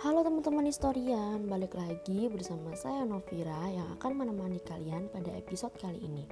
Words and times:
Halo 0.00 0.24
teman-teman 0.24 0.64
historian, 0.64 1.44
balik 1.44 1.76
lagi 1.76 2.24
bersama 2.32 2.72
saya 2.72 3.04
Novira 3.04 3.68
yang 3.68 3.84
akan 4.00 4.16
menemani 4.16 4.56
kalian 4.64 5.12
pada 5.12 5.28
episode 5.36 5.76
kali 5.76 6.00
ini. 6.00 6.24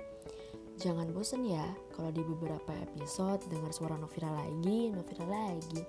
Jangan 0.80 1.12
bosan 1.12 1.44
ya 1.44 1.76
kalau 1.92 2.08
di 2.08 2.24
beberapa 2.24 2.72
episode 2.72 3.44
dengar 3.52 3.68
suara 3.76 4.00
Novira 4.00 4.32
lagi, 4.32 4.88
Novira 4.88 5.28
lagi. 5.28 5.84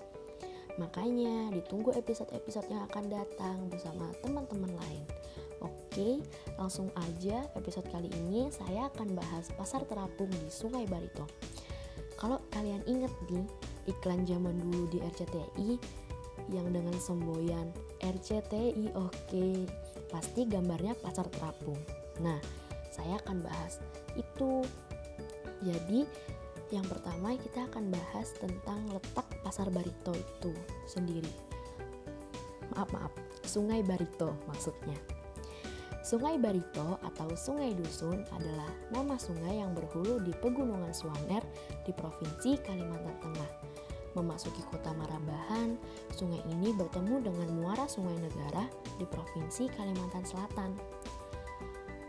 Makanya 0.76 1.55
ditunggu 1.55 1.96
episode-episode 1.96 2.68
yang 2.68 2.84
akan 2.92 3.07
datang 3.07 3.71
bersama 3.71 4.11
teman-teman 4.27 4.75
lain. 4.75 5.04
Oke, 5.64 6.20
langsung 6.59 6.91
aja 7.00 7.48
episode 7.55 7.88
kali 7.96 8.11
ini 8.11 8.52
saya 8.52 8.91
akan 8.91 9.16
bahas 9.16 9.55
pasar 9.55 9.88
terapung 9.88 10.27
di 10.27 10.52
Sungai 10.52 10.84
Barito. 10.84 11.23
Kalau 12.20 12.43
kalian 12.52 12.84
inget 12.91 13.16
nih, 13.32 13.48
iklan 13.88 14.27
zaman 14.27 14.59
dulu 14.68 14.91
di 14.91 15.00
RCTI 15.00 15.80
yang 16.50 16.70
dengan 16.73 16.97
semboyan. 16.97 17.70
RCTI 18.02 18.95
oke 18.95 19.48
pasti 20.09 20.45
gambarnya 20.49 20.98
pasar 20.99 21.30
terapung. 21.30 21.77
Nah 22.21 22.40
saya 22.90 23.21
akan 23.23 23.45
bahas 23.45 23.80
itu. 24.17 24.66
Jadi 25.63 26.07
yang 26.70 26.85
pertama 26.85 27.34
kita 27.38 27.66
akan 27.73 27.90
bahas 27.90 28.30
tentang 28.38 28.80
letak 28.93 29.26
pasar 29.41 29.70
Barito 29.73 30.13
itu 30.13 30.54
sendiri. 30.85 31.31
Maaf 32.73 32.90
maaf. 32.93 33.13
Sungai 33.41 33.81
Barito 33.81 34.38
maksudnya. 34.45 34.98
Sungai 35.99 36.40
Barito 36.41 36.98
atau 37.05 37.27
Sungai 37.35 37.76
Dusun 37.76 38.23
adalah 38.34 38.71
nama 38.90 39.20
sungai 39.20 39.62
yang 39.62 39.76
berhulu 39.77 40.23
di 40.23 40.34
Pegunungan 40.41 40.90
Suaner 40.90 41.43
di 41.85 41.91
Provinsi 41.93 42.57
Kalimantan 42.66 43.13
Tengah. 43.20 43.52
Memasuki 44.18 44.66
kota 44.73 44.90
Marabahan, 44.98 45.77
sungai 46.18 46.41
ini 46.49 46.73
bertemu 46.73 47.22
dengan 47.22 47.48
muara 47.54 47.86
Sungai 47.86 48.18
Negara 48.18 48.66
di 48.98 49.05
Provinsi 49.05 49.70
Kalimantan 49.70 50.26
Selatan. 50.26 50.74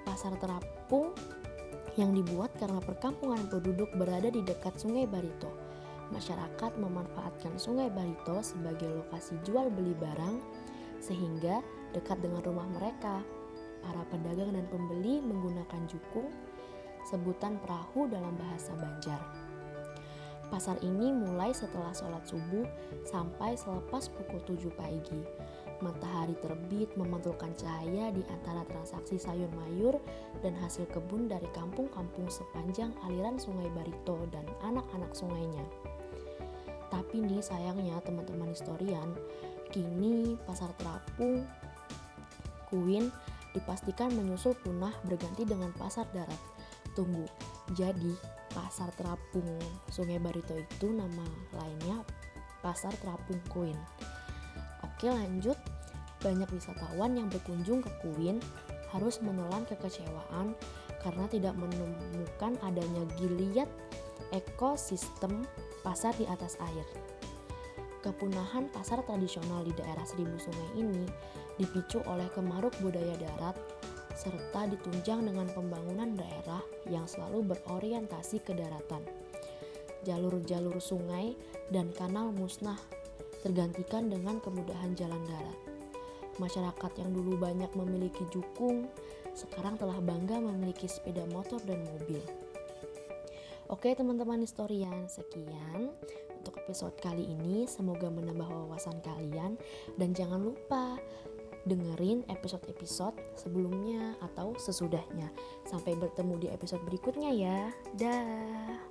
Pasar 0.08 0.32
terapung 0.40 1.12
yang 2.00 2.16
dibuat 2.16 2.56
karena 2.56 2.80
perkampungan 2.80 3.52
penduduk 3.52 3.92
berada 4.00 4.32
di 4.32 4.40
dekat 4.40 4.80
Sungai 4.80 5.04
Barito. 5.04 5.52
Masyarakat 6.08 6.80
memanfaatkan 6.80 7.60
Sungai 7.60 7.92
Barito 7.92 8.40
sebagai 8.40 8.88
lokasi 9.04 9.36
jual 9.44 9.68
beli 9.68 9.92
barang 9.92 10.40
sehingga 11.04 11.60
dekat 11.92 12.16
dengan 12.24 12.40
rumah 12.40 12.68
mereka 12.80 13.20
para 13.84 14.02
pedagang 14.08 14.56
dan 14.56 14.64
pembeli 14.72 15.20
menggunakan 15.20 15.84
jukung, 15.84 16.32
sebutan 17.04 17.60
perahu 17.60 18.08
dalam 18.08 18.32
bahasa 18.40 18.72
Banjar. 18.76 19.49
Pasar 20.50 20.82
ini 20.82 21.14
mulai 21.14 21.54
setelah 21.54 21.94
sholat 21.94 22.26
subuh 22.26 22.66
sampai 23.06 23.54
selepas 23.54 24.10
pukul 24.10 24.42
7 24.42 24.66
pagi. 24.74 25.22
Matahari 25.80 26.36
terbit 26.42 26.92
memantulkan 26.98 27.54
cahaya 27.56 28.12
di 28.12 28.20
antara 28.28 28.66
transaksi 28.68 29.16
sayur 29.16 29.48
mayur 29.56 29.96
dan 30.44 30.52
hasil 30.58 30.84
kebun 30.90 31.30
dari 31.30 31.46
kampung-kampung 31.56 32.28
sepanjang 32.28 32.92
aliran 33.06 33.38
sungai 33.38 33.70
Barito 33.72 34.26
dan 34.34 34.44
anak-anak 34.66 35.14
sungainya. 35.14 35.64
Tapi 36.90 37.22
nih 37.22 37.40
sayangnya 37.40 38.02
teman-teman 38.02 38.50
historian, 38.50 39.14
kini 39.70 40.34
pasar 40.44 40.74
terapung 40.76 41.46
Kuin 42.70 43.10
dipastikan 43.50 44.14
menyusul 44.14 44.54
punah 44.62 44.94
berganti 45.02 45.42
dengan 45.42 45.74
pasar 45.74 46.06
darat. 46.14 46.38
Tunggu, 46.94 47.26
jadi 47.74 48.14
pasar 48.52 48.90
terapung 48.98 49.58
Sungai 49.90 50.18
Barito 50.18 50.54
itu 50.54 50.90
nama 50.90 51.26
lainnya 51.54 52.02
pasar 52.60 52.92
terapung 53.00 53.40
Kuin. 53.48 53.76
Oke 54.84 55.08
lanjut, 55.08 55.56
banyak 56.20 56.48
wisatawan 56.52 57.16
yang 57.16 57.28
berkunjung 57.32 57.80
ke 57.80 57.90
Kuin 58.04 58.38
harus 58.92 59.22
menelan 59.24 59.64
kekecewaan 59.64 60.52
karena 61.00 61.24
tidak 61.32 61.54
menemukan 61.56 62.60
adanya 62.60 63.06
giliat 63.16 63.70
ekosistem 64.34 65.48
pasar 65.80 66.12
di 66.20 66.28
atas 66.28 66.60
air. 66.60 66.86
Kepunahan 68.00 68.72
pasar 68.72 69.04
tradisional 69.04 69.64
di 69.64 69.72
daerah 69.76 70.04
Seribu 70.04 70.36
Sungai 70.40 70.70
ini 70.76 71.04
dipicu 71.60 72.00
oleh 72.08 72.28
kemaruk 72.32 72.72
budaya 72.80 73.12
darat 73.20 73.56
serta 74.20 74.68
ditunjang 74.68 75.24
dengan 75.24 75.48
pembangunan 75.48 76.12
daerah 76.12 76.60
yang 76.92 77.08
selalu 77.08 77.56
berorientasi 77.56 78.44
ke 78.44 78.52
daratan. 78.52 79.00
Jalur-jalur 80.04 80.76
sungai 80.76 81.32
dan 81.72 81.88
kanal 81.96 82.28
musnah 82.28 82.76
tergantikan 83.40 84.12
dengan 84.12 84.36
kemudahan 84.44 84.92
jalan 84.92 85.24
darat. 85.24 85.58
Masyarakat 86.36 86.92
yang 87.00 87.16
dulu 87.16 87.40
banyak 87.40 87.72
memiliki 87.72 88.28
jukung, 88.28 88.88
sekarang 89.32 89.80
telah 89.80 89.96
bangga 90.04 90.36
memiliki 90.36 90.84
sepeda 90.84 91.24
motor 91.32 91.60
dan 91.64 91.80
mobil. 91.84 92.20
Oke 93.72 93.94
teman-teman 93.94 94.42
historian, 94.44 95.06
sekian 95.06 95.94
untuk 96.40 96.56
episode 96.64 96.96
kali 96.98 97.22
ini. 97.22 97.68
Semoga 97.68 98.08
menambah 98.08 98.48
wawasan 98.48 98.98
kalian 99.04 99.60
dan 100.00 100.10
jangan 100.16 100.42
lupa 100.42 100.98
dengerin 101.70 102.26
episode-episode 102.26 103.14
sebelumnya 103.38 104.18
atau 104.18 104.58
sesudahnya. 104.58 105.30
Sampai 105.62 105.94
bertemu 105.94 106.34
di 106.42 106.48
episode 106.50 106.82
berikutnya 106.82 107.30
ya. 107.30 107.58
Dah. 107.94 108.89